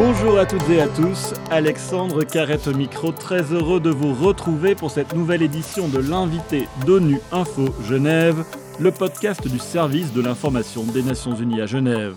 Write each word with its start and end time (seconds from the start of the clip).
Bonjour 0.00 0.38
à 0.38 0.46
toutes 0.46 0.70
et 0.70 0.80
à 0.80 0.86
tous, 0.86 1.34
Alexandre 1.50 2.22
Carrette 2.22 2.68
au 2.68 2.72
micro, 2.72 3.10
très 3.10 3.42
heureux 3.52 3.80
de 3.80 3.90
vous 3.90 4.14
retrouver 4.14 4.76
pour 4.76 4.92
cette 4.92 5.12
nouvelle 5.12 5.42
édition 5.42 5.88
de 5.88 5.98
l'invité 5.98 6.68
d'ONU 6.86 7.18
Info 7.32 7.64
Genève, 7.84 8.44
le 8.78 8.92
podcast 8.92 9.48
du 9.48 9.58
service 9.58 10.12
de 10.12 10.22
l'information 10.22 10.84
des 10.84 11.02
Nations 11.02 11.34
Unies 11.34 11.62
à 11.62 11.66
Genève. 11.66 12.14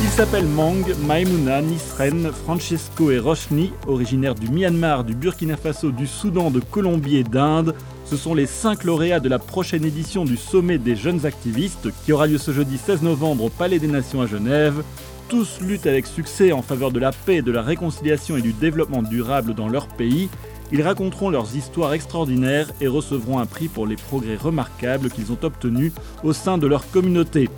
Ils 0.00 0.10
s'appellent 0.10 0.46
Mang, 0.46 0.84
Maimouna, 1.08 1.60
Nisren, 1.60 2.30
Francesco 2.30 3.10
et 3.10 3.18
Roshni, 3.18 3.72
originaires 3.88 4.36
du 4.36 4.48
Myanmar, 4.48 5.02
du 5.02 5.16
Burkina 5.16 5.56
Faso, 5.56 5.90
du 5.90 6.06
Soudan, 6.06 6.52
de 6.52 6.60
Colombie 6.60 7.16
et 7.16 7.24
d'Inde. 7.24 7.74
Ce 8.04 8.16
sont 8.18 8.34
les 8.34 8.46
cinq 8.46 8.84
lauréats 8.84 9.20
de 9.20 9.28
la 9.28 9.38
prochaine 9.38 9.84
édition 9.84 10.24
du 10.24 10.36
Sommet 10.36 10.78
des 10.78 10.94
jeunes 10.94 11.24
activistes 11.24 11.88
qui 12.04 12.12
aura 12.12 12.26
lieu 12.26 12.38
ce 12.38 12.52
jeudi 12.52 12.76
16 12.76 13.02
novembre 13.02 13.44
au 13.44 13.48
Palais 13.48 13.78
des 13.78 13.86
Nations 13.86 14.20
à 14.20 14.26
Genève. 14.26 14.82
Tous 15.28 15.60
luttent 15.62 15.86
avec 15.86 16.06
succès 16.06 16.52
en 16.52 16.60
faveur 16.60 16.90
de 16.90 17.00
la 17.00 17.12
paix, 17.12 17.40
de 17.40 17.50
la 17.50 17.62
réconciliation 17.62 18.36
et 18.36 18.42
du 18.42 18.52
développement 18.52 19.02
durable 19.02 19.54
dans 19.54 19.68
leur 19.68 19.88
pays. 19.88 20.28
Ils 20.70 20.82
raconteront 20.82 21.30
leurs 21.30 21.56
histoires 21.56 21.94
extraordinaires 21.94 22.70
et 22.80 22.88
recevront 22.88 23.38
un 23.38 23.46
prix 23.46 23.68
pour 23.68 23.86
les 23.86 23.96
progrès 23.96 24.36
remarquables 24.36 25.10
qu'ils 25.10 25.32
ont 25.32 25.38
obtenus 25.42 25.92
au 26.22 26.34
sein 26.34 26.58
de 26.58 26.66
leur 26.66 26.90
communauté. 26.90 27.48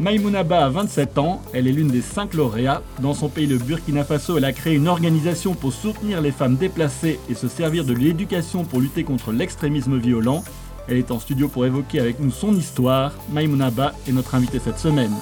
Maïmounaba 0.00 0.64
a 0.64 0.68
27 0.68 1.18
ans, 1.18 1.42
elle 1.52 1.66
est 1.66 1.72
l'une 1.72 1.88
des 1.88 2.02
5 2.02 2.34
lauréats. 2.34 2.82
Dans 3.00 3.14
son 3.14 3.28
pays, 3.28 3.48
le 3.48 3.58
Burkina 3.58 4.04
Faso, 4.04 4.38
elle 4.38 4.44
a 4.44 4.52
créé 4.52 4.76
une 4.76 4.86
organisation 4.86 5.54
pour 5.54 5.72
soutenir 5.72 6.20
les 6.20 6.30
femmes 6.30 6.54
déplacées 6.54 7.18
et 7.28 7.34
se 7.34 7.48
servir 7.48 7.84
de 7.84 7.94
l'éducation 7.94 8.64
pour 8.64 8.80
lutter 8.80 9.02
contre 9.02 9.32
l'extrémisme 9.32 9.98
violent. 9.98 10.44
Elle 10.86 10.98
est 10.98 11.10
en 11.10 11.18
studio 11.18 11.48
pour 11.48 11.66
évoquer 11.66 11.98
avec 11.98 12.20
nous 12.20 12.30
son 12.30 12.54
histoire. 12.54 13.12
Maïmounaba 13.32 13.92
est 14.06 14.12
notre 14.12 14.36
invitée 14.36 14.60
cette 14.60 14.78
semaine. 14.78 15.12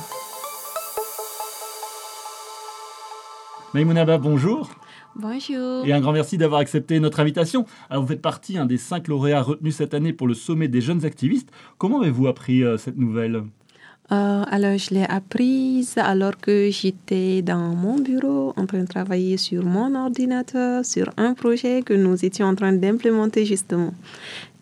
Maïmounaba, 3.73 4.19
bonjour. 4.19 4.69
Bonjour. 5.15 5.87
Et 5.87 5.95
un 5.95 6.01
grand 6.03 6.13
merci 6.13 6.37
d'avoir 6.37 6.61
accepté 6.61 7.01
notre 7.01 7.21
invitation. 7.21 7.65
Alors, 7.89 8.03
vous 8.03 8.09
faites 8.09 8.21
partie 8.21 8.59
un 8.59 8.67
des 8.67 8.77
cinq 8.77 9.09
lauréats 9.09 9.41
retenus 9.41 9.77
cette 9.77 9.95
année 9.95 10.13
pour 10.13 10.27
le 10.27 10.35
sommet 10.35 10.69
des 10.69 10.83
jeunes 10.83 11.07
activistes. 11.07 11.51
Comment 11.79 12.03
avez-vous 12.03 12.27
appris 12.27 12.63
euh, 12.63 12.77
cette 12.77 12.99
nouvelle? 12.99 13.43
Euh, 14.13 14.45
alors, 14.49 14.79
je 14.79 14.95
l'ai 14.95 15.05
apprise 15.05 15.95
alors 15.97 16.37
que 16.37 16.71
j'étais 16.71 17.43
dans 17.43 17.75
mon 17.75 17.99
bureau 17.99 18.55
en 18.57 18.65
train 18.67 18.83
de 18.83 18.87
travailler 18.87 19.37
sur 19.37 19.65
mon 19.65 19.95
ordinateur, 19.97 20.85
sur 20.85 21.11
un 21.17 21.35
projet 21.35 21.83
que 21.83 21.95
nous 21.95 22.25
étions 22.25 22.47
en 22.47 22.55
train 22.55 22.73
d'implémenter 22.73 23.45
justement. 23.45 23.93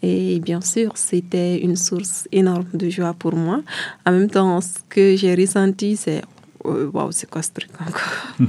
Et 0.02 0.40
bien 0.40 0.60
sûr, 0.60 0.96
c'était 0.96 1.58
une 1.58 1.76
source 1.76 2.26
énorme 2.32 2.66
de 2.72 2.88
joie 2.88 3.14
pour 3.14 3.34
moi. 3.36 3.60
En 4.06 4.12
même 4.12 4.30
temps, 4.30 4.60
ce 4.60 4.78
que 4.88 5.16
j'ai 5.16 5.34
ressenti, 5.34 5.96
c'est 5.96 6.22
euh, 6.66 6.90
waouh, 6.92 7.12
c'est 7.12 7.28
quoi 7.28 7.42
ce 7.42 7.50
truc 7.52 7.70
encore? 7.80 8.48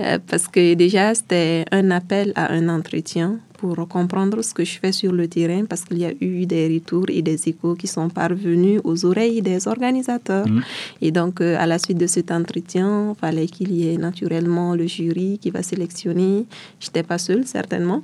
Euh, 0.00 0.18
Parce 0.28 0.46
que 0.46 0.74
déjà, 0.74 1.12
c'était 1.12 1.64
un 1.72 1.90
appel 1.90 2.32
à 2.36 2.52
un 2.52 2.68
entretien 2.68 3.40
pour 3.58 3.76
comprendre 3.88 4.40
ce 4.42 4.54
que 4.54 4.64
je 4.64 4.78
fais 4.80 4.92
sur 4.92 5.12
le 5.12 5.26
terrain 5.28 5.64
parce 5.68 5.84
qu'il 5.84 5.98
y 5.98 6.06
a 6.06 6.12
eu 6.20 6.46
des 6.46 6.66
retours 6.72 7.06
et 7.08 7.22
des 7.22 7.38
échos 7.50 7.74
qui 7.74 7.88
sont 7.88 8.08
parvenus 8.08 8.80
aux 8.84 9.04
oreilles 9.04 9.42
des 9.42 9.66
organisateurs. 9.66 10.48
Mm. 10.48 10.62
Et 11.02 11.10
donc, 11.10 11.40
euh, 11.40 11.56
à 11.58 11.66
la 11.66 11.78
suite 11.78 11.98
de 11.98 12.06
cet 12.06 12.30
entretien, 12.30 12.88
il 13.10 13.18
fallait 13.18 13.48
qu'il 13.54 13.72
y 13.72 13.92
ait 13.92 13.98
naturellement 13.98 14.74
le 14.74 14.86
jury 14.86 15.38
qui 15.42 15.50
va 15.50 15.62
sélectionner. 15.62 16.46
Je 16.80 16.86
n'étais 16.86 17.02
pas 17.02 17.18
seule, 17.18 17.44
certainement. 17.46 18.02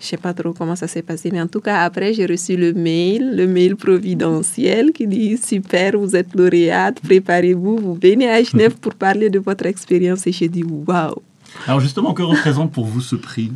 Je 0.00 0.06
sais 0.06 0.16
pas 0.16 0.34
trop 0.34 0.52
comment 0.52 0.74
ça 0.74 0.88
s'est 0.88 1.02
passé, 1.02 1.30
mais 1.32 1.40
en 1.40 1.46
tout 1.46 1.60
cas, 1.60 1.82
après, 1.82 2.12
j'ai 2.12 2.26
reçu 2.26 2.56
le 2.56 2.72
mail, 2.72 3.36
le 3.36 3.46
mail 3.46 3.76
providentiel 3.76 4.92
qui 4.92 5.06
dit 5.06 5.36
Super, 5.36 5.96
vous 5.96 6.16
êtes 6.16 6.34
lauréate, 6.34 6.98
préparez-vous, 7.00 7.76
vous 7.76 7.94
venez 8.02 8.28
à 8.28 8.42
Genève 8.42 8.74
pour 8.80 8.94
parler 8.94 9.30
de 9.30 9.38
votre 9.38 9.66
expérience. 9.66 10.26
Et 10.26 10.32
j'ai 10.32 10.48
dit 10.48 10.64
Waouh 10.64 11.22
Alors, 11.68 11.80
justement, 11.80 12.14
que 12.14 12.22
représente 12.22 12.72
pour 12.72 12.86
vous 12.86 13.00
ce 13.00 13.14
prix? 13.14 13.52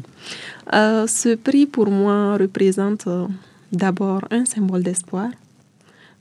Euh, 0.73 1.07
Ce 1.07 1.35
prix, 1.37 1.67
pour 1.67 1.91
moi, 1.91 2.37
représente 2.37 3.07
euh, 3.07 3.27
d'abord 3.73 4.23
un 4.31 4.45
symbole 4.45 4.83
d'espoir. 4.83 5.31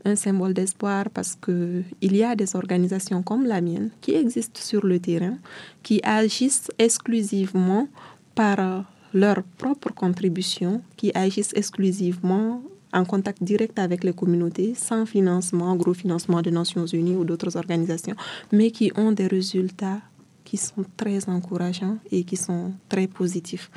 Un 0.04 0.16
symbole 0.16 0.54
d'espoir 0.54 1.10
parce 1.10 1.36
qu'il 1.36 1.86
y 2.02 2.24
a 2.24 2.36
des 2.36 2.56
organisations 2.56 3.24
comme 3.24 3.46
la 3.46 3.60
mienne 3.60 3.90
qui 4.02 4.14
existent 4.14 4.62
sur 4.62 4.86
le 4.86 5.00
terrain, 5.00 5.38
qui 5.82 6.00
agissent 6.04 6.70
exclusivement 6.78 7.88
par 8.36 8.60
euh, 8.60 8.80
leur 9.14 9.42
propre 9.58 9.92
contribution, 9.94 10.82
qui 10.96 11.12
agissent 11.16 11.54
exclusivement 11.56 12.62
en 12.94 13.04
contact 13.04 13.44
direct 13.44 13.78
avec 13.80 14.04
les 14.04 14.14
communautés, 14.14 14.74
sans 14.76 15.06
financement, 15.06 15.76
gros 15.76 15.94
financement 15.94 16.42
des 16.42 16.52
Nations 16.52 16.86
Unies 16.86 17.16
ou 17.16 17.26
d'autres 17.26 17.58
organisations, 17.58 18.16
mais 18.52 18.72
qui 18.72 18.92
ont 18.96 19.12
des 19.12 19.28
résultats 19.28 20.00
qui 20.46 20.58
sont 20.58 20.86
très 20.96 21.28
encourageants 21.28 21.98
et 22.12 22.24
qui 22.24 22.38
sont 22.38 22.72
très 22.88 23.08
positifs. 23.08 23.70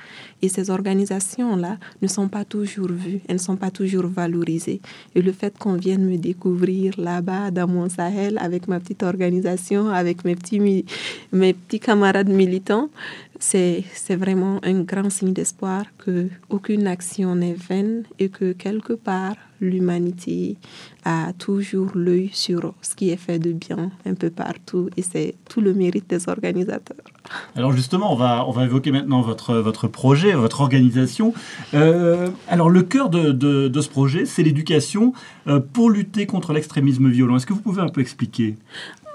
Et 0.43 0.49
ces 0.49 0.71
organisations-là 0.71 1.79
ne 2.01 2.07
sont 2.07 2.29
pas 2.29 2.45
toujours 2.45 2.93
vues, 2.93 3.21
elles 3.27 3.37
ne 3.37 3.41
sont 3.41 3.57
pas 3.57 3.73
toujours 3.73 4.07
valorisées. 4.07 4.81
Et 5.15 5.23
le 5.23 5.33
fait 5.33 5.59
qu'on 5.59 5.75
vienne 5.75 6.05
me 6.05 6.17
découvrir 6.17 6.95
là-bas, 6.99 7.51
dans 7.51 7.67
mon 7.67 7.89
Sahel, 7.89 8.39
avec 8.39 8.69
ma 8.69 8.79
petite 8.79 9.03
organisation, 9.03 9.89
avec 9.89 10.25
mes 10.25 10.37
petits, 10.37 10.85
mes 11.33 11.55
petits 11.55 11.81
camarades 11.81 12.29
militants, 12.29 12.91
c'est 13.39 13.85
vraiment 14.17 14.61
un 14.65 14.81
grand 14.81 15.11
signe 15.11 15.33
d'espoir 15.33 15.85
que 15.99 16.29
aucune 16.49 16.87
action 16.87 17.37
n'est 17.37 17.55
vaine 17.55 18.05
et 18.19 18.29
que 18.29 18.53
quelque 18.53 18.93
part 18.93 19.37
l'humanité 19.61 20.57
a 21.05 21.33
toujours 21.33 21.91
l'œil 21.95 22.31
sur 22.33 22.75
ce 22.83 22.95
qui 22.95 23.11
est 23.11 23.17
fait 23.17 23.39
de 23.39 23.53
bien 23.53 23.91
un 24.07 24.15
peu 24.15 24.31
partout 24.31 24.89
et 24.97 25.03
c'est 25.03 25.35
tout 25.49 25.61
le 25.61 25.75
mérite 25.75 26.09
des 26.09 26.29
organisateurs. 26.29 26.97
Alors 27.57 27.73
justement, 27.73 28.13
on 28.13 28.17
va, 28.17 28.47
on 28.47 28.51
va 28.51 28.65
évoquer 28.65 28.93
maintenant 28.93 29.21
votre, 29.23 29.57
votre 29.57 29.89
projet, 29.89 30.33
votre 30.33 30.61
organisation. 30.61 31.35
Euh, 31.75 32.29
alors 32.49 32.71
le 32.71 32.83
cœur 32.83 33.11
de, 33.11 33.33
de, 33.33 33.81
ce 33.81 33.89
projet, 33.89 34.27
c'est 34.27 34.43
l'éducation 34.43 35.13
euh, 35.47 35.61
pour 35.61 35.91
lutter 35.91 36.27
contre 36.27 36.53
l'extrémisme 36.53 37.09
violent. 37.09 37.37
Est-ce 37.37 37.47
que 37.47 37.53
vous 37.53 37.61
pouvez 37.61 37.83
un 37.83 37.89
peu 37.89 38.01
expliquer? 38.01 38.57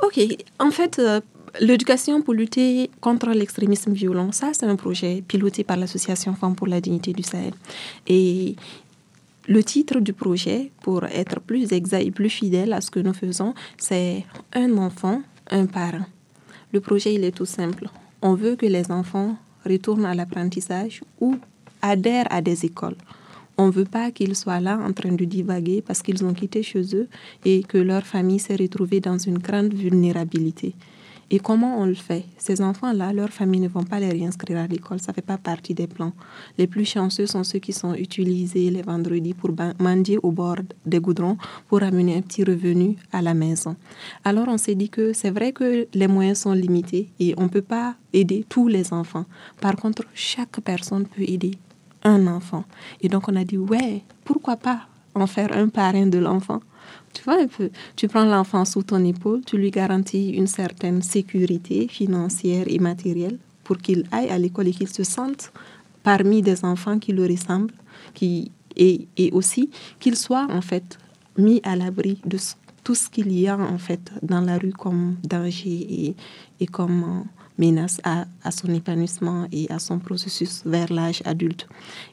Ok, 0.04 0.20
en 0.60 0.72
fait, 0.72 1.00
euh, 1.00 1.22
L'éducation 1.60 2.24
pour 2.24 2.34
lutter 2.34 2.90
contre 3.00 3.30
l'extrémisme 3.30 3.94
violent, 3.94 4.32
ça 4.32 4.52
c'est 4.54 4.66
un 4.66 4.76
projet 4.76 5.24
piloté 5.28 5.64
par 5.64 5.78
l'association 5.78 6.34
Femmes 6.34 6.56
pour 6.56 6.66
la 6.66 6.82
dignité 6.82 7.14
du 7.14 7.22
Sahel. 7.22 7.54
Et 8.08 8.56
le 9.48 9.64
titre 9.64 10.00
du 10.00 10.14
projet, 10.14 10.72
pour 10.82 11.04
être 11.06 11.40
plus 11.42 11.72
exact 11.72 12.02
et 12.02 12.12
plus 12.12 12.30
fidèle 12.30 12.74
à 12.74 12.82
ce 12.82 12.90
que 12.90 13.00
nous 13.00 13.14
faisons, 13.14 13.54
c'est 13.78 14.26
Un 14.54 14.78
enfant, 14.78 15.22
un 15.52 15.68
parent. 15.68 16.06
Le 16.72 16.80
projet, 16.80 17.14
il 17.14 17.24
est 17.24 17.36
tout 17.38 17.46
simple. 17.46 17.88
On 18.24 18.34
veut 18.34 18.56
que 18.56 18.66
les 18.66 18.90
enfants 18.90 19.36
retournent 19.64 20.06
à 20.06 20.16
l'apprentissage 20.16 21.02
ou 21.20 21.38
adhèrent 21.84 22.28
à 22.32 22.42
des 22.42 22.66
écoles. 22.66 22.98
On 23.60 23.68
ne 23.68 23.72
veut 23.72 23.86
pas 23.86 24.10
qu'ils 24.10 24.36
soient 24.36 24.60
là 24.60 24.80
en 24.84 24.92
train 24.92 25.12
de 25.12 25.26
divaguer 25.26 25.84
parce 25.86 26.02
qu'ils 26.02 26.26
ont 26.26 26.34
quitté 26.34 26.64
chez 26.64 26.96
eux 26.96 27.08
et 27.46 27.62
que 27.62 27.78
leur 27.78 28.08
famille 28.08 28.40
s'est 28.40 28.56
retrouvée 28.56 29.02
dans 29.02 29.20
une 29.20 29.38
grande 29.38 29.74
vulnérabilité. 29.74 30.74
Et 31.30 31.40
comment 31.40 31.80
on 31.80 31.86
le 31.86 31.94
fait? 31.94 32.26
Ces 32.38 32.62
enfants-là, 32.62 33.14
leurs 33.14 33.30
familles 33.30 33.62
ne 33.62 33.68
vont 33.68 33.84
pas 33.84 34.00
les 34.00 34.10
réinscrire 34.10 34.60
à 34.60 34.68
l'école, 34.68 35.00
ça 35.00 35.12
ne 35.12 35.16
fait 35.16 35.22
pas 35.22 35.38
partie 35.38 35.74
des 35.74 35.88
plans. 35.88 36.14
Les 36.58 36.68
plus 36.68 36.86
chanceux 36.86 37.26
sont 37.26 37.44
ceux 37.44 37.60
qui 37.60 37.74
sont 37.74 37.94
utilisés 37.96 38.70
les 38.70 38.82
vendredis 38.82 39.34
pour 39.34 39.52
mendier 39.80 40.20
au 40.22 40.32
bord 40.32 40.58
des 40.86 41.00
goudrons 41.00 41.38
pour 41.68 41.82
amener 41.82 42.18
un 42.18 42.22
petit 42.22 42.44
revenu 42.44 42.96
à 43.12 43.22
la 43.22 43.34
maison. 43.34 43.76
Alors 44.24 44.48
on 44.48 44.58
s'est 44.58 44.76
dit 44.76 44.90
que 44.90 45.14
c'est 45.14 45.32
vrai 45.32 45.54
que 45.54 45.88
les 45.94 46.08
moyens 46.08 46.40
sont 46.40 46.54
limités 46.54 47.10
et 47.20 47.34
on 47.38 47.44
ne 47.44 47.48
peut 47.50 47.62
pas 47.62 47.96
aider 48.12 48.46
tous 48.48 48.68
les 48.68 48.94
enfants. 48.94 49.26
Par 49.60 49.76
contre, 49.76 50.04
chaque 50.14 50.60
personne 50.62 51.06
peut 51.06 51.24
aider 51.24 51.58
un 52.04 52.28
enfant. 52.28 52.66
Et 53.02 53.10
donc 53.10 53.28
on 53.28 53.36
a 53.36 53.44
dit, 53.44 53.58
ouais, 53.58 54.04
pourquoi 54.24 54.58
pas 54.58 54.82
en 55.16 55.26
faire 55.28 55.56
un 55.56 55.70
parrain 55.70 56.06
de 56.06 56.18
l'enfant? 56.18 56.60
Tu 57.14 57.24
vois 57.24 57.38
tu 57.96 58.08
prends 58.08 58.26
l'enfant 58.26 58.66
sous 58.66 58.84
ton 58.84 59.04
épaule, 59.06 59.42
tu 59.46 59.58
lui 59.58 59.72
garantis 59.72 60.32
une 60.32 60.48
certaine 60.48 61.02
sécurité 61.02 61.88
financière 61.88 62.66
et 62.68 62.80
matérielle 62.80 63.38
pour 63.64 63.78
qu'il 63.78 64.06
aille 64.12 64.30
à 64.30 64.38
l'école 64.38 64.68
et 64.68 64.72
qu'il 64.72 64.90
se 64.90 65.04
sente 65.04 65.52
parmi 66.04 66.42
des 66.42 66.66
enfants 66.66 67.00
qui 67.00 67.14
le 67.14 67.26
ressemblent, 67.26 67.74
qui, 68.14 68.52
et, 68.76 69.08
et 69.18 69.32
aussi 69.32 69.70
qu'il 70.00 70.18
soit 70.18 70.48
en 70.50 70.62
fait 70.62 70.98
mis 71.38 71.62
à 71.64 71.76
l'abri 71.76 72.20
de 72.26 72.38
tout 72.84 72.96
ce 72.96 73.10
qu'il 73.10 73.32
y 73.32 73.48
a 73.48 73.58
en 73.58 73.78
fait 73.78 74.12
dans 74.22 74.42
la 74.42 74.58
rue 74.58 74.74
comme 74.74 75.16
danger 75.24 75.70
et, 75.70 76.16
et 76.60 76.66
comme 76.66 77.26
menace 77.58 78.00
à, 78.04 78.26
son 78.52 78.74
épanouissement 78.74 79.48
et 79.52 79.70
à 79.72 79.80
son 79.80 80.00
processus 80.00 80.64
vers 80.66 80.92
l'âge 80.92 81.22
adulte. 81.26 81.68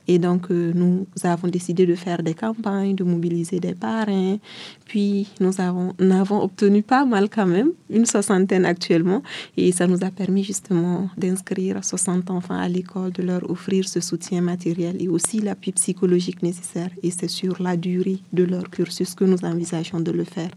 Et 0.06 0.18
donc, 0.18 0.50
euh, 0.50 0.72
nous 0.74 1.06
avons 1.22 1.48
décidé 1.48 1.86
de 1.86 1.94
faire 1.94 2.22
des 2.22 2.34
campagnes, 2.34 2.94
de 2.94 3.04
mobiliser 3.04 3.60
des 3.60 3.74
parrains. 3.74 4.38
Puis, 4.86 5.28
nous 5.40 5.60
avons, 5.60 5.94
nous 5.98 6.14
avons 6.14 6.42
obtenu 6.42 6.82
pas 6.82 7.04
mal 7.04 7.28
quand 7.28 7.46
même, 7.46 7.70
une 7.88 8.06
soixantaine 8.06 8.64
actuellement. 8.64 9.22
Et 9.56 9.72
ça 9.72 9.86
nous 9.86 10.04
a 10.04 10.10
permis 10.10 10.44
justement 10.44 11.08
d'inscrire 11.16 11.84
60 11.84 12.30
enfants 12.30 12.58
à 12.58 12.68
l'école, 12.68 13.12
de 13.12 13.22
leur 13.22 13.48
offrir 13.50 13.88
ce 13.88 14.00
soutien 14.00 14.40
matériel 14.40 14.96
et 15.00 15.08
aussi 15.08 15.40
l'appui 15.40 15.72
psychologique 15.72 16.42
nécessaire. 16.42 16.90
Et 17.02 17.10
c'est 17.10 17.28
sur 17.28 17.62
la 17.62 17.76
durée 17.76 18.20
de 18.32 18.44
leur 18.44 18.68
cursus 18.70 19.14
que 19.14 19.24
nous 19.24 19.44
envisageons 19.44 20.00
de 20.00 20.12
le 20.12 20.24
faire. 20.24 20.50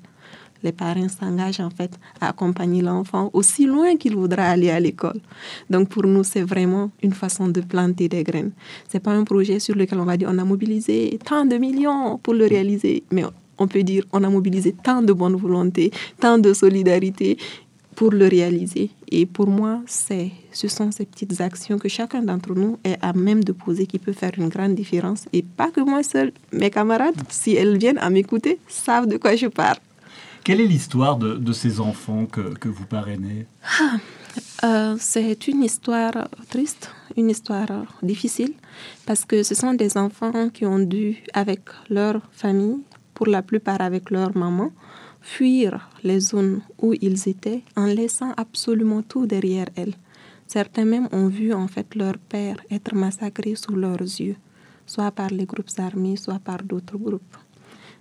Les 0.63 0.71
parents 0.71 1.09
s'engagent 1.09 1.59
en 1.59 1.69
fait 1.69 1.91
à 2.19 2.29
accompagner 2.29 2.81
l'enfant 2.81 3.29
aussi 3.33 3.65
loin 3.65 3.95
qu'il 3.95 4.15
voudra 4.15 4.43
aller 4.43 4.69
à 4.69 4.79
l'école. 4.79 5.19
Donc 5.69 5.89
pour 5.89 6.03
nous, 6.03 6.23
c'est 6.23 6.41
vraiment 6.43 6.91
une 7.01 7.13
façon 7.13 7.47
de 7.47 7.61
planter 7.61 8.09
des 8.09 8.23
graines. 8.23 8.51
C'est 8.87 8.99
pas 9.01 9.11
un 9.11 9.23
projet 9.23 9.59
sur 9.59 9.75
lequel 9.75 9.99
on 9.99 10.05
va 10.05 10.17
dire 10.17 10.29
on 10.31 10.37
a 10.37 10.45
mobilisé 10.45 11.19
tant 11.23 11.45
de 11.45 11.57
millions 11.57 12.17
pour 12.17 12.33
le 12.33 12.45
réaliser, 12.45 13.03
mais 13.11 13.23
on 13.57 13.67
peut 13.67 13.83
dire 13.83 14.03
on 14.11 14.23
a 14.23 14.29
mobilisé 14.29 14.73
tant 14.83 15.01
de 15.01 15.13
bonne 15.13 15.35
volonté, 15.35 15.91
tant 16.19 16.37
de 16.37 16.53
solidarité 16.53 17.37
pour 17.93 18.11
le 18.11 18.27
réaliser. 18.27 18.89
Et 19.09 19.25
pour 19.25 19.47
moi, 19.47 19.81
c'est, 19.85 20.31
ce 20.51 20.67
sont 20.67 20.91
ces 20.91 21.05
petites 21.05 21.39
actions 21.41 21.77
que 21.77 21.87
chacun 21.87 22.23
d'entre 22.23 22.53
nous 22.55 22.79
est 22.83 22.97
à 23.01 23.13
même 23.13 23.43
de 23.43 23.51
poser 23.51 23.85
qui 23.85 23.99
peut 23.99 24.13
faire 24.13 24.31
une 24.37 24.49
grande 24.49 24.75
différence. 24.75 25.25
Et 25.31 25.43
pas 25.43 25.69
que 25.69 25.81
moi 25.81 26.01
seul, 26.03 26.31
mes 26.51 26.71
camarades, 26.71 27.15
si 27.29 27.53
elles 27.53 27.77
viennent 27.77 27.99
à 27.99 28.09
m'écouter, 28.09 28.59
savent 28.67 29.07
de 29.07 29.17
quoi 29.17 29.35
je 29.35 29.47
parle. 29.47 29.77
Quelle 30.43 30.59
est 30.59 30.67
l'histoire 30.67 31.17
de, 31.17 31.35
de, 31.35 31.53
ces 31.53 31.79
enfants 31.79 32.25
que, 32.25 32.41
que 32.55 32.67
vous 32.67 32.85
parrainez 32.85 33.45
ah, 33.79 33.95
euh, 34.65 34.97
C'est 34.99 35.47
une 35.47 35.63
histoire 35.63 36.27
triste, 36.49 36.91
une 37.15 37.29
histoire 37.29 37.85
difficile, 38.01 38.53
parce 39.05 39.23
que 39.23 39.41
ce 39.41 39.55
sont 39.55 39.73
des 39.73 39.97
enfants 39.97 40.49
qui 40.49 40.65
ont 40.65 40.79
dû, 40.79 41.23
avec 41.33 41.61
leur 41.89 42.19
famille, 42.33 42.79
pour 43.13 43.27
la 43.27 43.41
plupart 43.41 43.79
avec 43.79 44.11
leur 44.11 44.35
maman, 44.35 44.71
fuir 45.21 45.89
les 46.03 46.19
zones 46.19 46.61
où 46.81 46.93
ils 46.93 47.29
étaient 47.29 47.61
en 47.77 47.85
laissant 47.85 48.33
absolument 48.35 49.01
tout 49.01 49.25
derrière 49.25 49.69
elles. 49.77 49.95
Certains 50.47 50.83
même 50.83 51.07
ont 51.13 51.27
vu 51.27 51.53
en 51.53 51.69
fait 51.69 51.95
leur 51.95 52.17
père 52.17 52.57
être 52.69 52.93
massacré 52.93 53.55
sous 53.55 53.75
leurs 53.77 54.01
yeux, 54.01 54.35
soit 54.85 55.11
par 55.11 55.29
les 55.29 55.45
groupes 55.45 55.71
armés, 55.77 56.17
soit 56.17 56.39
par 56.39 56.61
d'autres 56.63 56.97
groupes. 56.97 57.37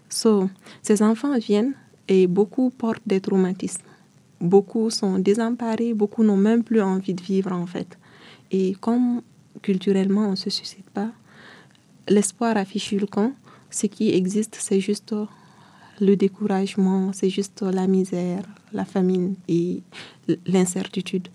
So, 0.08 0.50
ces 0.82 1.02
enfants 1.02 1.38
viennent 1.38 1.74
et 2.08 2.26
beaucoup 2.26 2.70
portent 2.70 3.06
des 3.06 3.20
traumatismes. 3.20 3.82
Beaucoup 4.40 4.90
sont 4.90 5.18
désemparés, 5.18 5.94
beaucoup 5.94 6.24
n'ont 6.24 6.36
même 6.36 6.64
plus 6.64 6.82
envie 6.82 7.14
de 7.14 7.22
vivre 7.22 7.52
en 7.52 7.66
fait. 7.66 7.98
Et 8.50 8.74
comme 8.80 9.22
culturellement 9.62 10.26
on 10.26 10.32
ne 10.32 10.36
se 10.36 10.50
suscite 10.50 10.88
pas, 10.90 11.10
l'espoir 12.08 12.56
affiche 12.56 12.92
le 12.92 13.06
camp. 13.06 13.32
Ce 13.70 13.86
qui 13.86 14.10
existe, 14.10 14.56
c'est 14.60 14.80
juste 14.80 15.14
le 16.00 16.16
découragement, 16.16 17.12
c'est 17.12 17.30
juste 17.30 17.62
la 17.62 17.86
misère, 17.86 18.42
la 18.72 18.84
famine 18.84 19.34
et 19.48 19.82
l'incertitude. 20.46 21.28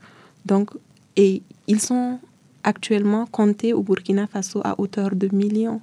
Donc, 0.45 0.71
et 1.15 1.41
ils 1.67 1.79
sont 1.79 2.19
actuellement 2.63 3.25
comptés 3.25 3.73
au 3.73 3.81
Burkina 3.81 4.27
Faso 4.27 4.61
à 4.63 4.79
hauteur 4.79 5.15
de 5.15 5.33
millions. 5.33 5.81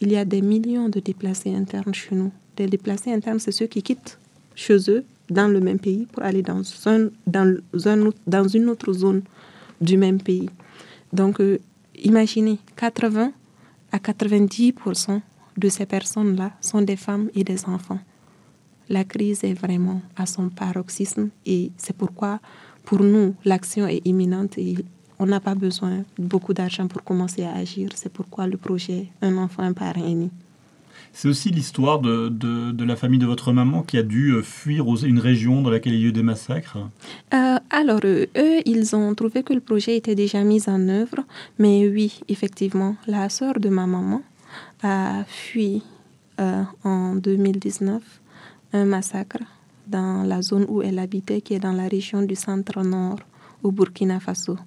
Il 0.00 0.12
y 0.12 0.16
a 0.16 0.24
des 0.24 0.42
millions 0.42 0.88
de 0.88 1.00
déplacés 1.00 1.54
internes 1.54 1.94
chez 1.94 2.14
nous. 2.14 2.32
Les 2.58 2.66
déplacés 2.66 3.12
internes, 3.12 3.38
c'est 3.38 3.52
ceux 3.52 3.66
qui 3.66 3.82
quittent 3.82 4.18
chez 4.54 4.78
eux 4.90 5.04
dans 5.28 5.48
le 5.48 5.60
même 5.60 5.78
pays 5.78 6.06
pour 6.06 6.22
aller 6.22 6.42
dans, 6.42 6.62
un, 6.86 7.08
dans, 7.26 7.58
un, 7.86 8.10
dans 8.26 8.48
une 8.48 8.68
autre 8.68 8.92
zone 8.92 9.22
du 9.80 9.96
même 9.96 10.20
pays. 10.20 10.48
Donc, 11.12 11.40
euh, 11.40 11.58
imaginez, 12.02 12.58
80 12.76 13.32
à 13.92 13.98
90% 13.98 15.20
de 15.56 15.68
ces 15.68 15.86
personnes-là 15.86 16.52
sont 16.60 16.82
des 16.82 16.96
femmes 16.96 17.30
et 17.34 17.44
des 17.44 17.64
enfants. 17.66 18.00
La 18.88 19.04
crise 19.04 19.42
est 19.42 19.54
vraiment 19.54 20.00
à 20.16 20.26
son 20.26 20.48
paroxysme 20.48 21.30
et 21.44 21.72
c'est 21.76 21.96
pourquoi, 21.96 22.40
pour 22.84 23.02
nous, 23.02 23.34
l'action 23.44 23.86
est 23.86 24.06
imminente 24.06 24.58
et 24.58 24.76
on 25.18 25.26
n'a 25.26 25.40
pas 25.40 25.54
besoin 25.54 26.04
de 26.18 26.24
beaucoup 26.24 26.52
d'argent 26.52 26.86
pour 26.86 27.02
commencer 27.02 27.42
à 27.42 27.54
agir. 27.54 27.90
C'est 27.94 28.12
pourquoi 28.12 28.46
le 28.46 28.56
projet 28.56 29.08
Un 29.22 29.38
enfant, 29.38 29.62
un 29.62 30.14
né. 30.14 30.30
C'est 31.18 31.28
aussi 31.28 31.48
l'histoire 31.48 32.00
de, 32.00 32.28
de, 32.28 32.84
la 32.84 32.94
famille 32.94 33.18
de 33.18 33.24
votre 33.24 33.50
maman 33.50 33.82
qui 33.82 33.96
a 33.96 34.02
dû 34.02 34.32
euh, 34.32 34.42
fuir 34.42 34.84
une 35.02 35.18
région 35.18 35.62
dans 35.62 35.70
laquelle 35.70 35.94
il 35.94 36.00
y 36.02 36.04
a 36.04 36.08
eu 36.08 36.12
des 36.12 36.22
massacres 36.22 36.76
euh, 37.32 37.56
Alors, 37.70 38.00
eux, 38.04 38.60
ils 38.66 38.94
ont 38.94 39.14
trouvé 39.14 39.42
que 39.42 39.54
le 39.54 39.60
projet 39.60 39.96
était 39.96 40.14
déjà 40.14 40.44
mis 40.44 40.68
en 40.68 40.90
œuvre. 40.90 41.20
Mais 41.58 41.88
oui, 41.88 42.20
effectivement, 42.28 42.96
la 43.06 43.30
sœur 43.30 43.54
de 43.58 43.70
ma 43.70 43.86
maman, 43.86 44.20
a 44.82 45.24
fui 45.26 45.82
euh, 46.38 46.62
en 46.84 47.14
2019 47.14 48.02
un 48.74 48.84
massacre 48.84 49.38
dans 49.86 50.22
la 50.22 50.42
zone 50.42 50.66
où 50.68 50.82
elle 50.82 50.98
habitait, 50.98 51.40
qui 51.40 51.54
est 51.54 51.60
dans 51.60 51.72
la 51.72 51.88
région 51.88 52.20
du 52.20 52.34
centre-nord, 52.34 53.20
au 53.62 53.70
Burkina 53.70 54.20
Faso. 54.20 54.58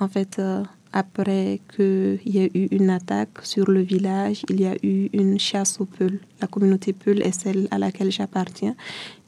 En 0.00 0.08
fait, 0.08 0.38
euh, 0.38 0.62
après 0.92 1.60
qu'il 1.74 2.20
y 2.24 2.38
ait 2.38 2.50
eu 2.54 2.68
une 2.70 2.90
attaque 2.90 3.44
sur 3.44 3.70
le 3.70 3.80
village, 3.80 4.42
il 4.48 4.60
y 4.60 4.66
a 4.66 4.74
eu 4.82 5.08
une 5.12 5.38
chasse 5.38 5.80
aux 5.80 5.86
Peuls. 5.86 6.20
La 6.40 6.46
communauté 6.46 6.92
Peul 6.92 7.22
est 7.22 7.32
celle 7.32 7.68
à 7.70 7.78
laquelle 7.78 8.10
j'appartiens. 8.10 8.74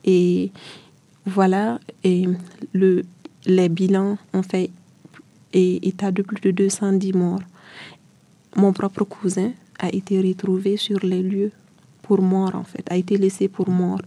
Et 0.05 0.51
voilà, 1.27 1.81
et 2.03 2.27
le, 2.73 3.03
les 3.47 3.69
bilans 3.69 4.19
ont 4.33 4.43
fait 4.43 4.71
état 5.55 6.11
de 6.11 6.23
plus 6.23 6.41
de 6.41 6.51
210 6.51 7.13
morts. 7.13 7.41
Mon 8.57 8.73
propre 8.73 9.05
cousin 9.05 9.53
a 9.79 9.89
été 9.89 10.21
retrouvé 10.21 10.77
sur 10.77 10.99
les 11.01 11.23
lieux 11.23 11.53
pour 12.03 12.21
mort, 12.21 12.55
en 12.55 12.65
fait, 12.65 12.87
a 12.91 12.97
été 12.97 13.17
laissé 13.17 13.49
pour 13.49 13.69
mort. 13.69 14.03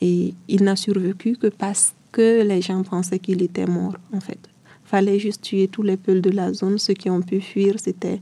Et 0.00 0.34
il 0.48 0.64
n'a 0.64 0.76
survécu 0.76 1.36
que 1.36 1.48
parce 1.48 1.94
que 2.10 2.42
les 2.42 2.62
gens 2.62 2.82
pensaient 2.82 3.18
qu'il 3.18 3.42
était 3.42 3.66
mort, 3.66 3.96
en 4.12 4.20
fait. 4.20 4.51
Fallait 4.92 5.18
juste 5.18 5.40
tuer 5.40 5.68
tous 5.68 5.82
les 5.82 5.96
peuples 5.96 6.20
de 6.20 6.28
la 6.28 6.52
zone. 6.52 6.76
Ceux 6.78 6.92
qui 6.92 7.08
ont 7.08 7.22
pu 7.22 7.40
fuir, 7.40 7.76
c'était 7.78 8.20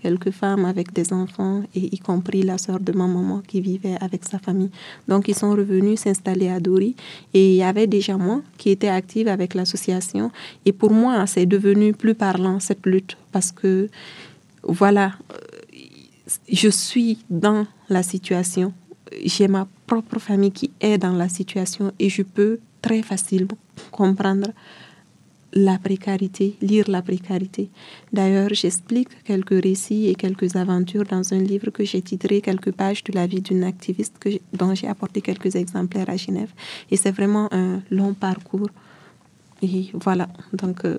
quelques 0.00 0.30
femmes 0.30 0.64
avec 0.64 0.92
des 0.92 1.12
enfants, 1.12 1.62
et 1.74 1.94
y 1.96 1.98
compris 1.98 2.44
la 2.44 2.58
sœur 2.58 2.78
de 2.78 2.92
ma 2.92 3.08
maman 3.08 3.42
qui 3.48 3.60
vivait 3.60 3.96
avec 4.00 4.22
sa 4.24 4.38
famille. 4.38 4.70
Donc, 5.08 5.26
ils 5.26 5.34
sont 5.34 5.50
revenus 5.50 5.98
s'installer 5.98 6.48
à 6.48 6.60
Dori. 6.60 6.94
Et 7.34 7.44
il 7.50 7.56
y 7.56 7.64
avait 7.64 7.88
déjà 7.88 8.16
moi 8.16 8.40
qui 8.56 8.70
était 8.70 8.94
active 9.00 9.26
avec 9.26 9.54
l'association. 9.54 10.30
Et 10.64 10.72
pour 10.72 10.92
moi, 10.92 11.26
c'est 11.26 11.46
devenu 11.46 11.92
plus 11.92 12.14
parlant, 12.14 12.60
cette 12.60 12.86
lutte, 12.86 13.16
parce 13.32 13.50
que, 13.50 13.88
voilà, 14.62 15.14
je 16.48 16.68
suis 16.68 17.18
dans 17.30 17.66
la 17.88 18.04
situation. 18.04 18.72
J'ai 19.24 19.48
ma 19.48 19.66
propre 19.88 20.20
famille 20.20 20.52
qui 20.52 20.70
est 20.80 20.98
dans 20.98 21.16
la 21.16 21.28
situation 21.28 21.90
et 21.98 22.08
je 22.08 22.22
peux 22.22 22.60
très 22.80 23.02
facilement 23.02 23.58
comprendre 23.90 24.50
la 25.54 25.78
précarité, 25.78 26.56
lire 26.62 26.88
la 26.88 27.02
précarité. 27.02 27.68
D'ailleurs, 28.12 28.50
j'explique 28.52 29.22
quelques 29.24 29.62
récits 29.62 30.08
et 30.08 30.14
quelques 30.14 30.56
aventures 30.56 31.04
dans 31.04 31.34
un 31.34 31.38
livre 31.38 31.70
que 31.70 31.84
j'ai 31.84 32.00
titré 32.02 32.40
Quelques 32.40 32.72
pages 32.72 33.04
de 33.04 33.12
la 33.12 33.26
vie 33.26 33.40
d'une 33.40 33.64
activiste 33.64 34.18
que, 34.18 34.30
dont 34.52 34.74
j'ai 34.74 34.88
apporté 34.88 35.20
quelques 35.20 35.54
exemplaires 35.54 36.08
à 36.08 36.16
Genève. 36.16 36.52
Et 36.90 36.96
c'est 36.96 37.10
vraiment 37.10 37.48
un 37.52 37.82
long 37.90 38.14
parcours. 38.14 38.70
Et 39.62 39.90
voilà, 39.94 40.28
donc 40.52 40.84
euh, 40.84 40.98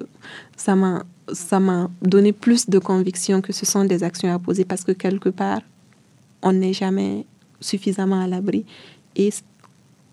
ça 0.56 0.76
m'a 0.76 1.04
ça 1.32 1.60
m'a 1.60 1.90
donné 2.02 2.34
plus 2.34 2.70
de 2.70 2.80
conviction 2.80 3.42
que 3.42 3.54
ce 3.54 3.66
sont 3.66 3.86
des 3.86 4.04
actions 4.04 4.34
à 4.34 4.40
poser 4.40 4.66
parce 4.66 4.84
que 4.84 4.92
quelque 4.92 5.30
part, 5.30 5.62
on 6.42 6.52
n'est 6.52 6.74
jamais 6.74 7.26
suffisamment 7.62 8.22
à 8.22 8.28
l'abri. 8.28 8.66
Et 9.16 9.30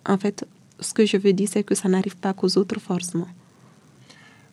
en 0.06 0.18
fait, 0.18 0.46
ce 0.78 0.94
que 0.94 1.04
je 1.04 1.16
veux 1.16 1.32
dire, 1.32 1.48
c'est 1.50 1.64
que 1.64 1.74
ça 1.74 1.88
n'arrive 1.88 2.16
pas 2.16 2.32
qu'aux 2.32 2.56
autres 2.56 2.80
forcément. 2.80 3.26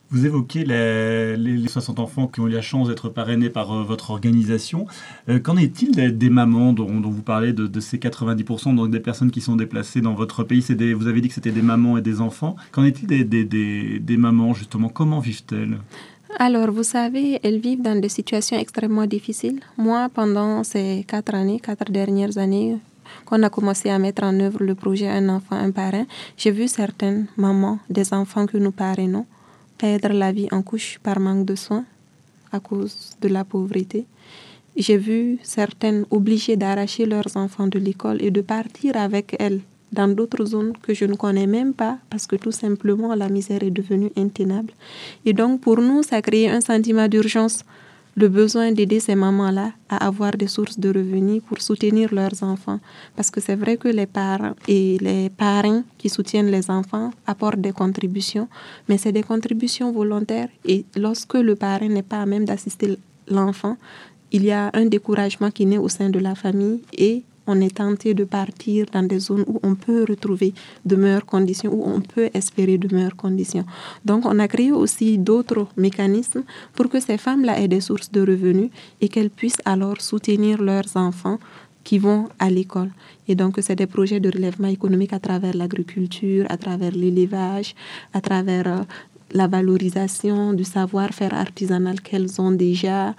Vous 0.10 0.26
évoquez 0.26 0.64
les, 0.64 1.36
les, 1.36 1.68
60 1.68 2.00
enfants 2.00 2.28
qui 2.28 2.40
ont 2.40 2.48
eu 2.48 2.52
la 2.52 2.62
chance 2.62 2.88
d'être 2.88 3.10
parrainés 3.10 3.50
par 3.50 3.74
euh, 3.74 3.84
votre 3.84 4.12
organisation. 4.12 4.88
Euh, 5.28 5.40
qu'en 5.40 5.58
est-il 5.58 5.92
des, 6.18 6.30
mamans 6.30 6.72
dont, 6.72 6.88
vous 6.88 7.22
parlez 7.22 7.52
de, 7.52 7.80
ces 7.82 7.98
90%, 7.98 8.76
donc 8.76 8.90
des 8.90 9.02
personnes 9.02 9.32
qui 9.32 9.42
sont 9.42 9.58
déplacées 9.58 10.00
dans 10.00 10.14
votre 10.14 10.46
pays? 10.46 10.64
Vous 10.94 11.08
avez 11.08 11.20
dit 11.20 11.28
que 11.28 11.34
c'était 11.34 11.52
des 11.52 11.62
mamans 11.62 11.98
et 11.98 12.02
des 12.02 12.22
enfants. 12.22 12.56
Qu'en 12.72 12.86
est-il 12.86 13.06
des, 13.08 13.26
des, 13.26 14.00
des 14.00 14.18
mamans, 14.18 14.54
justement? 14.54 14.88
Comment 14.88 15.20
vivent-elles? 15.20 15.78
Alors, 16.40 16.72
vous 16.72 16.84
savez, 16.84 17.40
elles 17.44 17.60
vivent 17.60 17.82
dans 17.82 18.00
des 18.00 18.10
situations 18.10 18.58
extrêmement 18.58 19.08
difficiles. 19.08 19.60
Moi, 19.78 20.08
pendant 20.14 20.64
ces 20.64 21.04
quatre 21.06 21.36
années, 21.36 21.60
quatre 21.60 21.92
dernières 21.92 22.38
années, 22.38 22.78
qu'on 23.26 23.44
a 23.44 23.50
commencé 23.50 23.90
à 23.90 24.00
mettre 24.00 24.24
en 24.24 24.40
œuvre 24.40 24.64
le 24.64 24.76
projet 24.76 25.10
Un 25.10 25.28
enfant, 25.30 25.56
un 25.56 25.72
parrain, 25.72 26.06
j'ai 26.38 26.52
vu 26.52 26.68
certaines 26.68 27.28
mamans 27.36 27.80
des 27.90 28.14
enfants 28.14 28.46
que 28.46 28.58
nous 28.58 28.72
parrainons 28.72 29.26
perdre 29.78 30.14
la 30.14 30.32
vie 30.32 30.48
en 30.52 30.62
couche 30.62 31.00
par 31.02 31.20
manque 31.20 31.46
de 31.46 31.56
soins 31.56 31.86
à 32.52 32.60
cause 32.60 33.12
de 33.22 33.28
la 33.28 33.44
pauvreté. 33.44 34.06
J'ai 34.76 34.98
vu 34.98 35.40
certaines 35.44 36.06
obligées 36.12 36.56
d'arracher 36.56 37.06
leurs 37.06 37.36
enfants 37.36 37.68
de 37.68 37.80
l'école 37.80 38.22
et 38.22 38.32
de 38.32 38.42
partir 38.42 38.96
avec 38.96 39.36
elles 39.40 39.62
dans 39.92 40.08
d'autres 40.08 40.46
zones 40.46 40.74
que 40.82 40.94
je 40.94 41.06
ne 41.06 41.16
connais 41.16 41.48
même 41.48 41.74
pas 41.74 41.98
parce 42.10 42.28
que 42.28 42.36
tout 42.36 42.52
simplement 42.52 43.16
la 43.16 43.30
misère 43.30 43.64
est 43.64 43.72
devenue 43.72 44.12
intenable. 44.18 44.74
Et 45.26 45.34
donc 45.34 45.62
pour 45.62 45.80
nous, 45.82 46.04
ça 46.04 46.18
a 46.18 46.22
créé 46.22 46.50
un 46.50 46.62
sentiment 46.62 47.08
d'urgence, 47.08 47.64
le 48.18 48.30
besoin 48.30 48.72
d'aider 48.72 49.00
ces 49.00 49.14
mamans-là 49.14 49.74
à 49.90 50.08
avoir 50.08 50.32
des 50.32 50.48
sources 50.48 50.80
de 50.80 50.90
revenus 50.90 51.44
pour 51.48 51.62
soutenir 51.62 52.12
leurs 52.12 52.42
enfants. 52.42 52.80
Parce 53.16 53.30
que 53.30 53.40
c'est 53.40 53.56
vrai 53.56 53.78
que 53.78 53.88
les 53.88 54.08
parents 54.08 54.56
et 54.68 54.98
les 55.00 55.30
parents 55.30 55.84
qui 56.00 56.10
soutiennent 56.10 56.50
les 56.50 56.72
enfants 56.72 57.12
apportent 57.28 57.62
des 57.62 57.74
contributions, 57.74 58.48
mais 58.90 58.98
c'est 58.98 59.12
des 59.12 59.22
contributions 59.22 59.92
volontaires. 59.92 60.50
Et 60.66 60.84
lorsque 60.96 61.36
le 61.36 61.56
parent 61.56 61.88
n'est 61.88 62.02
pas 62.02 62.22
à 62.24 62.26
même 62.26 62.46
d'assister 62.46 62.98
l'enfant, 63.28 63.78
il 64.32 64.44
y 64.44 64.52
a 64.52 64.72
un 64.74 64.88
découragement 64.88 65.52
qui 65.52 65.68
naît 65.68 65.78
au 65.78 65.88
sein 65.88 66.10
de 66.10 66.20
la 66.20 66.34
famille 66.34 66.82
et 66.98 67.24
on 67.48 67.60
est 67.62 67.78
tenté 67.78 68.14
de 68.14 68.24
partir 68.24 68.86
dans 68.92 69.04
des 69.04 69.20
zones 69.20 69.46
où 69.48 69.60
on 69.64 69.76
peut 69.76 70.06
retrouver 70.08 70.54
de 70.86 70.96
meilleures 70.96 71.26
conditions, 71.26 71.74
où 71.74 71.84
on 71.86 72.02
peut 72.02 72.30
espérer 72.34 72.78
de 72.78 72.94
meilleures 72.94 73.16
conditions. 73.16 73.66
Donc, 74.06 74.26
on 74.26 74.38
a 74.40 74.48
créé 74.48 74.72
aussi 74.72 75.18
d'autres 75.18 75.68
mécanismes 75.78 76.44
pour 76.74 76.90
que 76.90 77.00
ces 77.00 77.18
femmes-là 77.18 77.60
aient 77.60 77.68
des 77.68 77.82
sources 77.82 78.12
de 78.12 78.22
revenus 78.22 78.70
et 79.02 79.10
qu'elles 79.10 79.30
puissent 79.30 79.62
alors 79.66 80.02
soutenir 80.02 80.62
leurs 80.62 80.96
enfants 80.96 81.40
qui 81.84 82.00
vont 82.00 82.28
à 82.38 82.50
l'école. 82.50 82.92
Et 83.30 83.36
donc, 83.36 83.60
c'est 83.62 83.78
des 83.78 83.88
projets 83.88 84.20
de 84.20 84.30
relèvement 84.30 84.68
économique 84.68 85.14
à 85.14 85.20
travers 85.20 85.56
l'agriculture, 85.56 86.46
à 86.50 86.58
travers 86.58 86.92
l'élevage, 86.92 87.76
à 88.14 88.20
travers 88.20 88.68
euh, 88.68 88.84
la 89.32 89.48
valorisation 89.48 90.54
du 90.54 90.64
savoir-faire 90.64 91.34
artisanal 91.34 92.02
qu'elles 92.02 92.42
ont 92.42 92.52
déjà, 92.52 93.14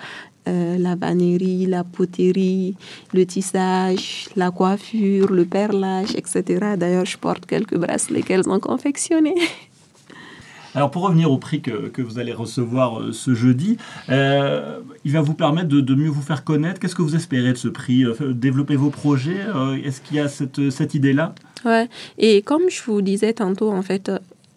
euh, 0.48 0.78
la 0.78 0.94
vannerie, 0.94 1.66
la 1.66 1.84
poterie, 1.84 2.74
le 3.12 3.26
tissage, 3.26 4.28
la 4.36 4.50
coiffure, 4.50 5.30
le 5.32 5.44
perlage, 5.44 6.14
etc. 6.16 6.74
D'ailleurs, 6.76 7.04
je 7.04 7.18
porte 7.18 7.46
quelques 7.46 7.76
bracelets 7.76 8.22
qu'elles 8.22 8.48
ont 8.48 8.60
confectionnés. 8.60 9.34
Alors 10.74 10.90
pour 10.90 11.02
revenir 11.02 11.30
au 11.32 11.38
prix 11.38 11.60
que, 11.60 11.88
que 11.88 12.02
vous 12.02 12.18
allez 12.18 12.32
recevoir 12.32 13.00
euh, 13.00 13.12
ce 13.12 13.34
jeudi, 13.34 13.78
euh, 14.10 14.80
il 15.04 15.12
va 15.12 15.20
vous 15.20 15.34
permettre 15.34 15.68
de, 15.68 15.80
de, 15.80 15.94
mieux 15.94 16.10
vous 16.10 16.22
faire 16.22 16.44
connaître. 16.44 16.78
Qu'est-ce 16.78 16.94
que 16.94 17.02
vous 17.02 17.16
espérez 17.16 17.52
de 17.52 17.58
ce 17.58 17.68
prix 17.68 18.04
Développer 18.20 18.76
vos 18.76 18.90
projets 18.90 19.40
Est-ce 19.84 20.00
qu'il 20.00 20.16
y 20.16 20.20
a 20.20 20.28
cette, 20.28 20.70
cette 20.70 20.94
idée-là? 20.94 21.34
Ouais. 21.64 21.88
Et 22.18 22.42
comme 22.42 22.70
je 22.70 22.82
vous 22.84 23.02
disais 23.02 23.32
tantôt, 23.32 23.72
en 23.72 23.82
fait, 23.82 24.10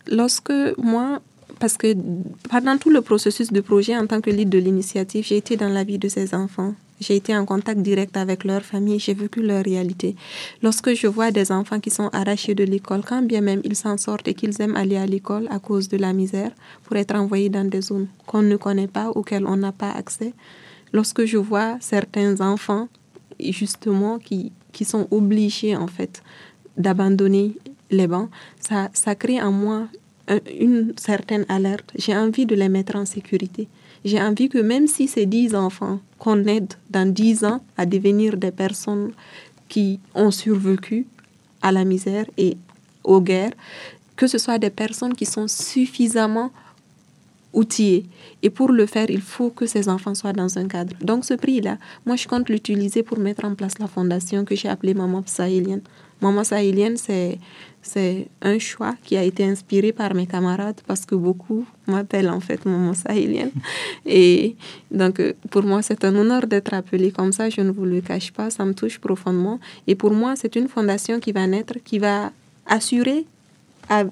lorsque 0.08 0.54
moi, 0.78 1.22
parce 1.62 1.78
que 1.78 1.96
pendant 2.50 2.78
tout 2.80 2.90
le 2.90 3.02
processus 3.02 3.54
de 3.54 3.62
projet, 3.62 3.96
en 3.96 4.08
tant 4.08 4.20
que 4.20 4.32
leader 4.32 4.60
de 4.60 4.66
l'initiative, 4.66 5.24
j'ai 5.24 5.38
été 5.38 5.56
dans 5.58 5.70
la 5.70 5.84
vie 5.84 6.00
de 6.00 6.10
ces 6.10 6.34
enfants. 6.34 6.74
J'ai 7.00 7.16
été 7.16 7.38
en 7.38 7.46
contact 7.46 7.82
direct 7.82 8.18
avec 8.18 8.44
leur 8.44 8.64
famille, 8.64 9.00
j'ai 9.00 9.14
vécu 9.14 9.44
leur 9.44 9.64
réalité. 9.64 10.16
Lorsque 10.64 10.94
je 10.96 11.06
vois 11.06 11.30
des 11.30 11.52
enfants 11.52 11.80
qui 11.80 11.92
sont 11.92 12.10
arrachés 12.14 12.56
de 12.56 12.64
l'école, 12.64 13.04
quand 13.08 13.22
bien 13.22 13.42
même 13.42 13.62
ils 13.64 13.76
s'en 13.76 13.98
sortent 13.98 14.28
et 14.28 14.34
qu'ils 14.34 14.60
aiment 14.60 14.76
aller 14.76 14.98
à 14.98 15.06
l'école 15.06 15.48
à 15.52 15.60
cause 15.60 15.88
de 15.88 15.98
la 15.98 16.14
misère, 16.14 16.52
pour 16.84 16.98
être 16.98 17.14
envoyés 17.16 17.50
dans 17.50 17.68
des 17.68 17.82
zones 17.82 18.08
qu'on 18.26 18.42
ne 18.42 18.58
connaît 18.58 18.88
pas, 18.88 19.10
auxquelles 19.10 19.46
on 19.46 19.58
n'a 19.58 19.72
pas 19.72 19.92
accès, 19.92 20.34
lorsque 20.92 21.26
je 21.26 21.38
vois 21.38 21.78
certains 21.80 22.42
enfants, 22.42 22.88
justement, 23.40 24.18
qui, 24.18 24.52
qui 24.72 24.84
sont 24.84 25.08
obligés, 25.12 25.76
en 25.76 25.88
fait, 25.88 26.24
d'abandonner 26.76 27.54
les 27.92 28.08
bancs, 28.08 28.30
ça, 28.60 28.90
ça 28.94 29.14
crée 29.14 29.42
en 29.42 29.52
moi 29.52 29.88
une 30.28 30.94
certaine 30.98 31.46
alerte, 31.50 31.92
j'ai 31.96 32.16
envie 32.16 32.46
de 32.46 32.56
les 32.56 32.70
mettre 32.70 32.96
en 32.96 33.06
sécurité. 33.06 33.68
J'ai 34.04 34.22
envie 34.22 34.50
que 34.50 34.58
même 34.58 34.88
si 34.88 35.08
c'est 35.08 35.26
10 35.26 35.56
enfants 35.56 36.00
qu'on 36.18 36.46
aide 36.46 36.74
dans 36.90 37.12
10 37.12 37.46
ans 37.46 37.64
à 37.78 37.86
devenir 37.86 38.38
des 38.38 38.52
personnes 38.52 39.12
qui 39.70 40.00
ont 40.16 40.32
survécu 40.32 41.06
à 41.62 41.72
la 41.72 41.84
misère 41.84 42.26
et 42.38 42.58
aux 43.04 43.22
guerres, 43.22 43.54
que 44.16 44.28
ce 44.28 44.38
soit 44.38 44.58
des 44.58 44.70
personnes 44.70 45.14
qui 45.14 45.26
sont 45.26 45.48
suffisamment 45.48 46.52
outillées. 47.54 48.06
Et 48.44 48.50
pour 48.50 48.72
le 48.72 48.86
faire, 48.86 49.10
il 49.10 49.22
faut 49.22 49.50
que 49.50 49.66
ces 49.66 49.90
enfants 49.90 50.16
soient 50.16 50.34
dans 50.34 50.58
un 50.58 50.68
cadre. 50.68 50.96
Donc 51.02 51.26
ce 51.26 51.34
prix-là, 51.34 51.78
moi 52.06 52.16
je 52.16 52.28
compte 52.28 52.50
l'utiliser 52.50 53.04
pour 53.04 53.20
mettre 53.20 53.46
en 53.46 53.56
place 53.56 53.78
la 53.80 53.88
fondation 53.88 54.46
que 54.46 54.56
j'ai 54.56 54.70
appelée 54.70 54.94
Maman 54.94 55.24
Sahélienne. 55.26 55.82
Maman 56.22 56.44
Sahélienne, 56.44 56.98
c'est 56.98 57.40
c'est 57.82 58.28
un 58.42 58.60
choix 58.60 58.96
qui 59.04 59.18
a 59.18 59.24
été 59.24 59.44
inspiré 59.44 59.92
par 59.92 60.14
mes 60.14 60.28
camarades 60.28 60.80
parce 60.86 61.06
que 61.06 61.16
beaucoup 61.16 61.66
m'appellent 61.88 62.30
en 62.30 62.40
fait 62.40 62.64
maman 62.66 62.94
sahélienne. 62.94 63.52
Et 64.06 64.56
donc, 64.92 65.20
euh, 65.20 65.34
pour 65.50 65.64
moi, 65.64 65.82
c'est 65.82 66.04
un 66.06 66.16
honneur 66.16 66.46
d'être 66.46 66.74
appelée 66.74 67.12
comme 67.12 67.32
ça, 67.32 67.50
je 67.50 67.62
ne 67.62 67.72
vous 67.72 67.86
le 67.86 68.02
cache 68.02 68.32
pas, 68.32 68.50
ça 68.50 68.66
me 68.66 68.74
touche 68.74 69.00
profondément. 69.00 69.60
Et 69.88 69.96
pour 69.96 70.12
moi, 70.12 70.36
c'est 70.36 70.56
une 70.56 70.68
fondation 70.68 71.20
qui 71.20 71.32
va 71.32 71.48
naître, 71.48 71.76
qui 71.84 71.98
va 71.98 72.32
assurer 72.68 73.26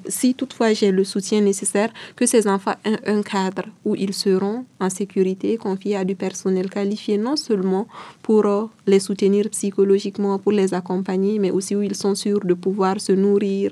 si 0.08 0.34
toutefois 0.34 0.74
j'ai 0.74 0.92
le 0.92 1.04
soutien 1.04 1.42
nécessaire, 1.42 1.92
que 2.16 2.26
ces 2.26 2.48
enfants 2.48 2.76
aient 2.84 3.00
un 3.08 3.22
cadre 3.22 3.66
où 3.86 3.96
ils 3.96 4.14
seront 4.14 4.66
en 4.80 4.90
sécurité, 4.90 5.58
confiés 5.58 5.96
à 5.96 6.04
du 6.06 6.16
personnel 6.16 6.70
qualifié, 6.70 7.18
non 7.18 7.36
seulement 7.36 7.88
pour 8.22 8.46
euh, 8.46 8.66
les 8.88 9.00
soutenir 9.00 9.50
psychologiquement, 9.50 10.38
pour 10.38 10.52
les 10.52 10.74
accompagner, 10.74 11.40
mais 11.40 11.52
aussi 11.52 11.76
où 11.76 11.82
ils 11.82 11.96
sont 11.96 12.16
sûrs 12.16 12.42
de 12.44 12.54
pouvoir 12.54 13.00
se 13.00 13.14
nourrir, 13.14 13.72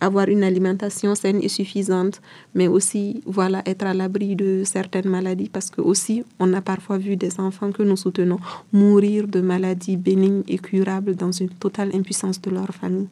avoir 0.00 0.28
une 0.28 0.42
alimentation 0.44 1.14
saine 1.14 1.40
et 1.42 1.48
suffisante, 1.48 2.20
mais 2.54 2.68
aussi 2.68 3.22
voilà 3.24 3.62
être 3.66 3.86
à 3.86 3.94
l'abri 3.94 4.34
de 4.34 4.62
certaines 4.64 5.08
maladies 5.08 5.48
parce 5.48 5.70
que 5.70 5.80
aussi 5.80 6.24
on 6.40 6.52
a 6.54 6.60
parfois 6.60 6.98
vu 6.98 7.16
des 7.16 7.38
enfants 7.38 7.70
que 7.70 7.84
nous 7.84 7.96
soutenons 7.96 8.38
mourir 8.72 9.28
de 9.28 9.40
maladies 9.40 9.96
bénignes 9.96 10.42
et 10.48 10.58
curables 10.58 11.14
dans 11.14 11.32
une 11.32 11.50
totale 11.50 11.90
impuissance 11.94 12.40
de 12.40 12.50
leur 12.50 12.68
famille. 12.68 13.08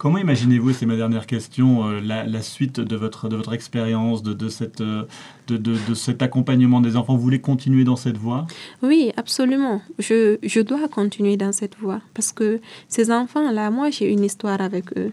Comment 0.00 0.16
imaginez-vous, 0.16 0.72
c'est 0.72 0.86
ma 0.86 0.96
dernière 0.96 1.26
question, 1.26 1.86
euh, 1.86 2.00
la, 2.00 2.40
suite 2.40 2.80
de 2.80 2.96
votre, 2.96 3.28
de 3.28 3.36
votre 3.36 3.52
expérience, 3.52 4.22
de, 4.22 4.32
de, 4.32 4.48
cette, 4.48 4.80
euh, 4.80 5.04
de, 5.46 5.58
de, 5.58 5.92
cet 5.92 6.22
accompagnement 6.22 6.80
des 6.80 6.96
enfants? 6.96 7.16
Vous 7.16 7.22
voulez 7.22 7.42
continuer 7.42 7.84
dans 7.84 7.96
cette 7.96 8.16
voie? 8.16 8.46
Oui, 8.82 9.12
absolument. 9.18 9.82
Je, 9.98 10.38
je 10.42 10.60
dois 10.60 10.88
continuer 10.88 11.36
dans 11.36 11.52
cette 11.52 11.76
voie 11.76 12.00
parce 12.14 12.32
que 12.32 12.62
ces 12.88 13.10
enfants-là, 13.10 13.70
moi 13.70 13.90
j'ai 13.90 14.10
une 14.10 14.24
histoire 14.24 14.62
avec 14.62 14.96
eux. 14.96 15.12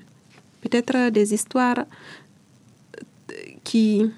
Peut-être 0.62 1.10
des 1.10 1.34
histoires 1.34 1.84
qui, 3.66 4.10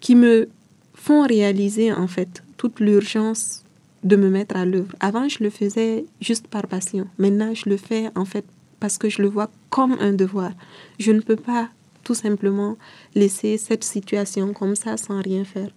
qui 0.00 0.14
me 0.14 0.48
font 0.94 1.26
réaliser 1.26 1.92
en 1.92 2.06
fait 2.06 2.42
toute 2.56 2.80
l'urgence 2.80 3.62
de 4.04 4.16
me 4.16 4.30
mettre 4.30 4.56
à 4.56 4.64
l'œuvre. 4.64 4.94
Avant, 5.00 5.28
je 5.28 5.44
le 5.44 5.50
faisais 5.50 6.06
juste 6.22 6.46
par 6.46 6.66
passion. 6.66 7.06
Maintenant, 7.18 7.52
je 7.52 7.68
le 7.68 7.76
fais 7.76 8.08
en 8.14 8.24
fait 8.24 8.46
parce 8.86 8.98
que 8.98 9.08
je 9.08 9.20
le 9.20 9.26
vois 9.26 9.50
comme 9.68 9.96
un 9.98 10.12
devoir. 10.12 10.52
Je 11.00 11.10
ne 11.10 11.18
peux 11.20 11.34
pas 11.34 11.68
tout 12.04 12.14
simplement 12.14 12.76
laisser 13.16 13.58
cette 13.58 13.82
situation 13.82 14.52
comme 14.52 14.76
ça 14.76 14.96
sans 14.96 15.20
rien 15.20 15.44
faire. 15.44 15.70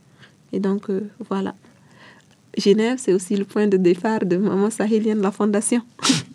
Et 0.54 0.60
donc, 0.60 0.92
euh, 0.92 1.10
voilà. 1.28 1.56
Genève, 2.56 3.00
c'est 3.02 3.14
aussi 3.14 3.36
le 3.36 3.46
point 3.46 3.66
de 3.66 3.78
départ 3.78 4.24
de 4.28 4.38
Maman 4.38 4.70
Sahélienne, 4.70 5.22
la 5.22 5.32
fondation. 5.32 5.82